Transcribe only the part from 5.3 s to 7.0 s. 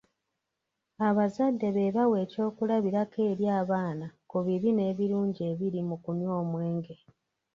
ebiri mu kunywa omwenge.